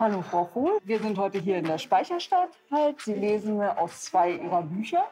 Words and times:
Hallo 0.00 0.22
Frau 0.22 0.44
Vohl, 0.44 0.78
wir 0.84 1.00
sind 1.00 1.18
heute 1.18 1.40
hier 1.40 1.58
in 1.58 1.64
der 1.64 1.78
Speicherstadt. 1.78 2.50
Halt. 2.70 3.00
Sie 3.00 3.14
lesen 3.14 3.60
aus 3.60 4.02
zwei 4.02 4.30
Ihrer 4.30 4.62
Bücher. 4.62 5.04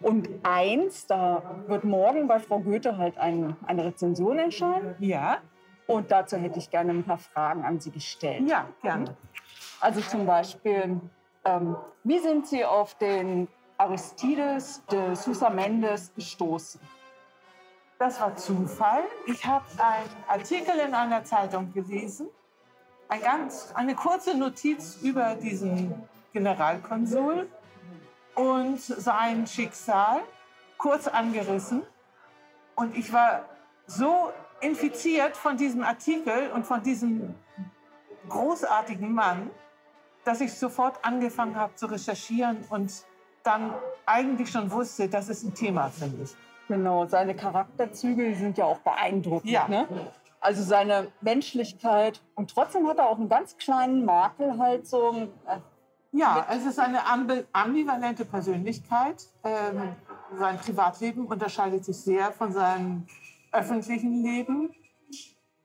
Und 0.00 0.30
eins, 0.42 1.06
da 1.06 1.42
wird 1.66 1.84
morgen 1.84 2.26
bei 2.26 2.38
Frau 2.38 2.60
Goethe 2.60 2.96
halt 2.96 3.18
ein, 3.18 3.56
eine 3.66 3.84
Rezension 3.84 4.38
erscheinen. 4.38 4.94
Ja. 5.00 5.42
Und 5.86 6.10
dazu 6.10 6.38
hätte 6.38 6.58
ich 6.58 6.70
gerne 6.70 6.92
ein 6.92 7.04
paar 7.04 7.18
Fragen 7.18 7.62
an 7.62 7.78
Sie 7.78 7.90
gestellt. 7.90 8.48
Ja, 8.48 8.66
gerne. 8.80 9.14
Also 9.80 10.00
zum 10.00 10.24
Beispiel, 10.24 10.98
ähm, 11.44 11.76
wie 12.02 12.18
sind 12.18 12.46
Sie 12.46 12.64
auf 12.64 12.94
den 12.94 13.48
Aristides 13.76 14.82
de 14.90 15.14
Sousa 15.14 15.50
Mendes 15.50 16.14
gestoßen? 16.14 16.80
Das 17.98 18.18
war 18.18 18.34
Zufall. 18.34 19.02
Ich 19.26 19.44
habe 19.44 19.66
einen 19.76 20.08
Artikel 20.26 20.74
in 20.86 20.94
einer 20.94 21.22
Zeitung 21.22 21.70
gelesen, 21.74 22.28
ein 23.08 23.20
ganz, 23.20 23.72
eine 23.74 23.94
kurze 23.94 24.36
Notiz 24.36 24.98
über 25.02 25.34
diesen 25.34 25.94
Generalkonsul 26.32 27.48
und 28.34 28.80
sein 28.80 29.46
Schicksal, 29.46 30.20
kurz 30.78 31.06
angerissen. 31.06 31.82
Und 32.74 32.96
ich 32.96 33.12
war 33.12 33.44
so 33.86 34.30
infiziert 34.60 35.36
von 35.36 35.56
diesem 35.56 35.82
Artikel 35.82 36.50
und 36.52 36.66
von 36.66 36.82
diesem 36.82 37.34
großartigen 38.28 39.12
Mann, 39.12 39.50
dass 40.24 40.40
ich 40.40 40.52
sofort 40.52 41.04
angefangen 41.04 41.56
habe 41.56 41.74
zu 41.76 41.86
recherchieren 41.86 42.64
und 42.68 42.92
dann 43.44 43.72
eigentlich 44.04 44.50
schon 44.50 44.70
wusste, 44.70 45.08
das 45.08 45.28
ist 45.28 45.44
ein 45.44 45.54
Thema 45.54 45.88
für 45.88 46.08
mich. 46.08 46.34
Genau, 46.68 47.06
seine 47.06 47.36
Charakterzüge 47.36 48.34
sind 48.34 48.58
ja 48.58 48.64
auch 48.64 48.80
beeindruckend. 48.80 49.50
Ja. 49.50 49.68
Ne? 49.68 49.86
Also 50.46 50.62
seine 50.62 51.08
Menschlichkeit. 51.22 52.22
Und 52.36 52.54
trotzdem 52.54 52.86
hat 52.86 52.98
er 52.98 53.08
auch 53.08 53.18
einen 53.18 53.28
ganz 53.28 53.56
kleinen 53.56 54.04
Makel, 54.04 54.58
halt 54.58 54.86
so. 54.86 55.10
Äh, 55.44 55.58
Ja, 56.12 56.46
es 56.50 56.64
ist 56.64 56.78
eine 56.78 57.00
ambi- 57.00 57.44
ambivalente 57.52 58.24
Persönlichkeit. 58.24 59.24
Ähm, 59.42 59.96
sein 60.38 60.56
Privatleben 60.58 61.26
unterscheidet 61.26 61.84
sich 61.84 61.96
sehr 61.96 62.30
von 62.30 62.52
seinem 62.52 63.06
öffentlichen 63.50 64.22
Leben. 64.22 64.72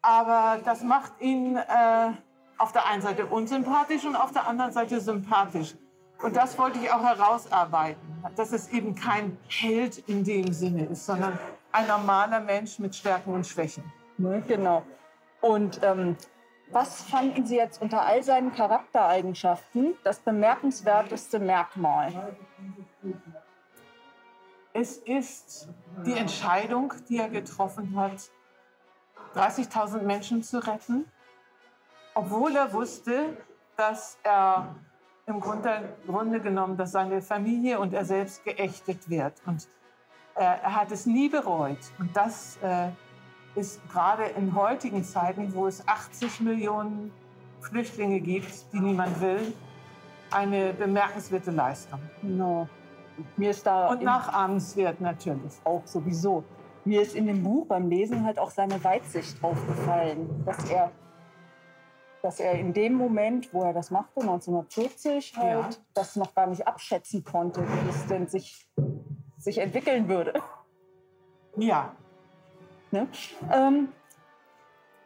Aber 0.02 0.59
das 0.66 0.82
macht 0.82 1.14
ihn 1.20 1.58
äh, 1.58 2.12
auf 2.58 2.72
der 2.72 2.88
einen 2.88 3.04
Seite 3.04 3.28
unsympathisch 3.28 4.04
und 4.04 4.16
auf 4.16 4.32
der 4.32 4.48
anderen 4.48 4.72
Seite 4.72 5.00
sympathisch. 5.00 5.76
Und 6.24 6.36
das 6.36 6.58
wollte 6.58 6.80
ich 6.80 6.92
auch 6.92 7.04
herausarbeiten, 7.04 8.02
dass 8.36 8.52
es 8.52 8.70
eben 8.70 8.96
kein 8.96 9.38
Held 9.48 10.00
in 10.09 10.24
dem 10.24 10.52
Sinne 10.54 10.86
ist, 10.86 11.06
sondern 11.06 11.38
ein 11.72 11.86
normaler 11.88 12.40
Mensch 12.40 12.80
mit 12.80 12.96
Stärken 12.96 13.32
und 13.36 13.46
Schwächen. 13.46 13.84
Ne? 14.22 14.44
Genau. 14.47 14.83
Und 15.41 15.81
ähm, 15.83 16.16
was 16.72 17.02
fanden 17.02 17.45
Sie 17.45 17.58
jetzt 17.58 17.81
unter 17.81 18.03
all 18.03 18.23
seinen 18.23 18.53
Charaktereigenschaften 18.53 19.95
das 20.03 20.19
bemerkenswerteste 20.19 21.39
Merkmal? 21.39 22.36
Es 24.73 24.97
ist 24.97 25.67
die 26.05 26.13
Entscheidung, 26.13 26.94
die 27.09 27.17
er 27.17 27.30
getroffen 27.30 27.95
hat, 27.97 28.31
30.000 29.36 30.02
Menschen 30.03 30.44
zu 30.44 30.66
retten, 30.66 31.06
obwohl 32.13 32.56
er 32.56 32.72
wusste, 32.72 33.38
dass 33.75 34.17
er 34.23 34.75
im 35.25 35.39
Grunde, 35.39 35.97
Grunde 36.06 36.39
genommen, 36.39 36.78
dass 36.78 36.91
seine 36.91 37.22
Familie 37.22 37.80
und 37.80 37.94
er 37.94 38.06
selbst 38.06 38.44
geächtet 38.45 39.09
wird. 39.09 39.33
Und 39.45 39.67
äh, 40.35 40.44
er 40.44 40.75
hat 40.75 40.91
es 40.91 41.06
nie 41.06 41.30
bereut. 41.30 41.80
Und 42.00 42.16
das 42.16 42.58
äh, 42.61 42.89
ist 43.55 43.81
gerade 43.91 44.23
in 44.38 44.56
heutigen 44.56 45.03
Zeiten, 45.03 45.53
wo 45.53 45.67
es 45.67 45.85
80 45.88 46.39
Millionen 46.41 47.12
Flüchtlinge 47.59 48.19
gibt, 48.19 48.72
die 48.73 48.79
niemand 48.79 49.19
will, 49.22 49.53
eine 50.31 50.73
bemerkenswerte 50.73 51.51
Leistung. 51.51 52.00
Genau. 52.22 52.67
Mir 53.38 53.51
ist 53.51 53.66
da 53.67 53.90
Und 53.90 54.01
nachahmenswert 54.03 55.01
natürlich. 55.01 55.53
auch 55.66 55.85
sowieso. 55.85 56.44
Mir 56.85 57.01
ist 57.01 57.13
in 57.16 57.28
dem 57.28 57.44
Buch 57.44 57.67
beim 57.67 57.90
Lesen 57.90 58.25
halt 58.25 58.40
auch 58.40 58.50
seine 58.50 58.81
Weitsicht 58.84 59.44
aufgefallen, 59.44 60.44
dass 60.45 60.67
er, 60.69 60.91
dass 62.23 62.40
er 62.40 62.53
in 62.53 62.73
dem 62.73 62.94
Moment, 62.94 63.53
wo 63.53 63.61
er 63.63 63.73
das 63.73 63.91
machte, 63.91 64.22
1940, 64.22 65.35
halt, 65.38 65.75
Ja. 65.75 65.81
das 65.94 66.16
noch 66.16 66.34
gar 66.34 66.47
nicht 66.47 66.66
abschätzen 66.67 67.23
konnte, 67.23 67.61
wie 67.61 67.90
es 67.90 68.07
denn 68.07 68.28
sich, 68.28 68.67
sich 69.38 69.57
entwickeln 69.59 70.07
würde. 70.07 70.34
Ja, 71.57 71.91
Ne? 72.91 73.07
Ähm, 73.52 73.90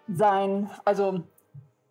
sein, 0.08 0.70
also 0.84 1.22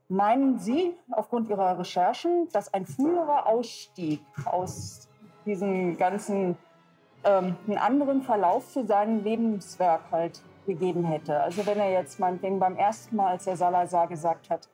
meinen 0.09 0.59
Sie 0.59 0.97
aufgrund 1.11 1.49
Ihrer 1.49 1.79
Recherchen, 1.79 2.49
dass 2.53 2.73
ein 2.73 2.87
früherer 2.87 3.47
Ausstieg 3.47 4.21
aus 4.45 5.09
diesem 5.47 5.97
ganzen 5.97 6.57
ähm, 7.25 7.57
einen 7.67 7.79
anderen 7.79 8.23
Verlauf 8.23 8.73
für 8.73 8.85
sein 8.85 9.25
Lebenswerk 9.25 10.03
halt 10.11 10.43
gegeben 10.67 11.05
hätte? 11.05 11.41
Also 11.41 11.67
wenn 11.67 11.79
er 11.79 11.91
jetzt 11.91 12.19
meinetwegen 12.21 12.59
beim 12.59 12.77
ersten 12.77 13.17
Mal, 13.17 13.33
als 13.33 13.47
er 13.47 13.57
Salazar 13.57 14.09
gesagt 14.09 14.51
hat, 14.51 14.69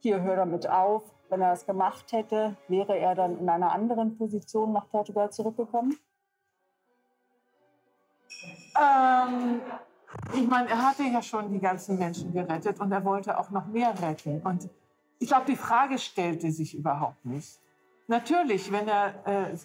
hier 0.00 0.22
hör 0.22 0.36
damit 0.36 0.68
auf, 0.68 1.02
wenn 1.28 1.40
er 1.40 1.50
das 1.50 1.66
gemacht 1.66 2.12
hätte, 2.12 2.56
wäre 2.68 2.96
er 2.96 3.14
dann 3.14 3.38
in 3.38 3.48
einer 3.48 3.72
anderen 3.72 4.16
Position 4.16 4.72
nach 4.72 4.88
Portugal 4.88 5.30
zurückgekommen? 5.30 5.98
ähm, 8.78 9.60
ich 10.34 10.46
meine, 10.46 10.68
er 10.68 10.86
hatte 10.86 11.04
ja 11.04 11.22
schon 11.22 11.52
die 11.52 11.60
ganzen 11.60 11.98
Menschen 11.98 12.32
gerettet 12.32 12.80
und 12.80 12.92
er 12.92 13.04
wollte 13.04 13.38
auch 13.38 13.50
noch 13.50 13.66
mehr 13.66 13.94
retten. 14.00 14.40
Und 14.42 14.68
ich 15.18 15.28
glaube, 15.28 15.46
die 15.46 15.56
Frage 15.56 15.98
stellte 15.98 16.50
sich 16.50 16.74
überhaupt 16.74 17.24
nicht. 17.24 17.60
Natürlich, 18.06 18.70
wenn 18.72 18.88
er 18.88 19.14
äh, 19.26 19.56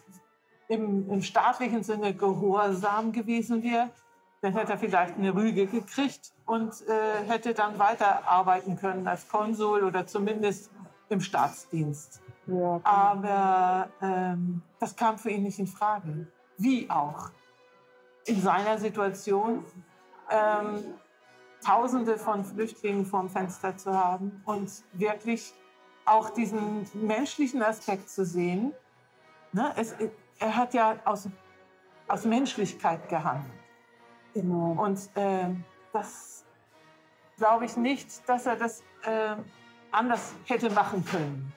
im, 0.67 1.09
im 1.09 1.21
staatlichen 1.21 1.83
Sinne 1.83 2.13
gehorsam 2.13 3.11
gewesen 3.11 3.63
wäre, 3.63 3.89
dann 4.41 4.53
hätte 4.53 4.73
er 4.73 4.77
vielleicht 4.77 5.15
eine 5.17 5.33
Rüge 5.33 5.67
gekriegt 5.67 6.33
und 6.45 6.73
äh, 6.87 7.23
hätte 7.27 7.53
dann 7.53 7.79
weiterarbeiten 7.79 8.75
können 8.75 9.07
als 9.07 9.27
Konsul 9.29 9.83
oder 9.83 10.05
zumindest 10.05 10.69
im 11.09 11.21
Staatsdienst. 11.21 12.21
Ja, 12.47 12.81
Aber 12.83 13.89
ähm, 14.01 14.61
das 14.79 14.95
kam 14.95 15.17
für 15.17 15.29
ihn 15.29 15.43
nicht 15.43 15.59
in 15.59 15.67
Frage. 15.67 16.27
Wie 16.57 16.89
auch. 16.89 17.29
In 18.25 18.41
seiner 18.41 18.77
Situation 18.77 19.63
ähm, 20.29 20.83
Tausende 21.65 22.17
von 22.17 22.43
Flüchtlingen 22.43 23.05
vorm 23.05 23.29
Fenster 23.29 23.77
zu 23.77 23.93
haben 23.93 24.41
und 24.45 24.69
wirklich 24.93 25.53
auch 26.05 26.29
diesen 26.29 26.85
menschlichen 26.93 27.63
Aspekt 27.63 28.09
zu 28.09 28.25
sehen. 28.25 28.73
Ne? 29.53 29.71
Es, 29.77 29.95
er 30.39 30.55
hat 30.57 30.73
ja 30.73 30.97
aus, 31.05 31.29
aus 32.09 32.25
Menschlichkeit 32.25 33.07
gehandelt. 33.07 33.53
genau. 34.33 34.75
Und 34.77 35.09
ähm, 35.15 35.63
das 35.93 36.43
glaube 37.37 37.63
ich 37.63 37.77
nicht, 37.77 38.27
dass 38.27 38.45
er 38.45 38.57
das 38.57 38.83
ähm, 39.05 39.45
anders 39.91 40.33
hätte 40.45 40.69
machen 40.71 41.05
können. 41.05 41.53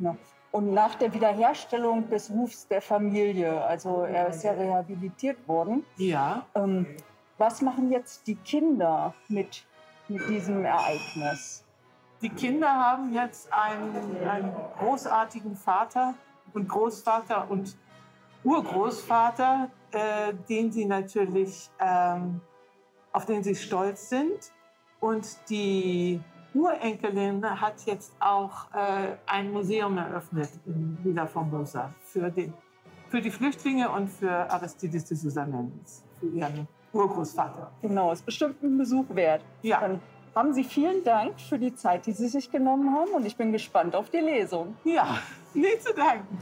Ja. 0.00 0.14
Und 0.52 0.74
nach 0.74 0.96
der 0.96 1.14
Wiederherstellung 1.14 2.10
des 2.10 2.30
Rufs 2.30 2.66
der 2.68 2.82
Familie, 2.82 3.64
also 3.64 4.02
er 4.02 4.28
ist 4.28 4.44
ja 4.44 4.52
rehabilitiert 4.52 5.48
worden, 5.48 5.84
Ja. 5.96 6.44
ähm, 6.54 6.86
was 7.38 7.62
machen 7.62 7.90
jetzt 7.90 8.26
die 8.26 8.36
Kinder 8.36 9.14
mit, 9.28 9.66
mit 10.08 10.28
diesem 10.28 10.64
Ereignis? 10.64 11.64
Die 12.22 12.30
Kinder 12.30 12.68
haben 12.68 13.12
jetzt 13.12 13.52
einen, 13.52 14.26
einen 14.26 14.54
großartigen 14.78 15.54
Vater 15.54 16.14
und 16.54 16.68
Großvater 16.68 17.50
und 17.50 17.76
Urgroßvater, 18.42 19.70
äh, 19.90 20.32
den 20.48 20.72
sie 20.72 20.86
natürlich, 20.86 21.68
ähm, 21.78 22.40
auf 23.12 23.26
den 23.26 23.42
sie 23.42 23.54
stolz 23.54 24.08
sind. 24.08 24.52
Und 25.00 25.26
die 25.50 26.20
Urenkelin 26.54 27.44
hat 27.60 27.84
jetzt 27.84 28.14
auch 28.18 28.72
äh, 28.72 29.16
ein 29.26 29.52
Museum 29.52 29.98
eröffnet 29.98 30.48
in 30.64 30.98
Villa 31.02 31.26
Formosa 31.26 31.92
für, 32.00 32.30
den, 32.30 32.54
für 33.10 33.20
die 33.20 33.30
Flüchtlinge 33.30 33.90
und 33.90 34.08
für 34.08 34.50
Aristides 34.50 35.04
de 35.04 35.16
Sousa 35.16 35.44
Mendes, 35.44 36.02
für 36.18 36.28
ihren 36.28 36.66
Urgroßvater. 36.96 37.70
Genau, 37.82 38.12
ist 38.12 38.24
bestimmt 38.24 38.62
ein 38.62 38.78
Besuch 38.78 39.04
wert. 39.10 39.42
Ja. 39.62 39.80
Dann 39.80 40.00
haben 40.34 40.52
Sie 40.52 40.64
vielen 40.64 41.02
Dank 41.04 41.40
für 41.40 41.58
die 41.58 41.74
Zeit, 41.74 42.06
die 42.06 42.12
Sie 42.12 42.28
sich 42.28 42.50
genommen 42.50 42.94
haben 42.94 43.10
und 43.12 43.26
ich 43.26 43.36
bin 43.36 43.52
gespannt 43.52 43.94
auf 43.94 44.10
die 44.10 44.18
Lesung. 44.18 44.76
Ja, 44.84 45.18
nicht 45.54 45.82
zu 45.82 45.94
danken. 45.94 46.38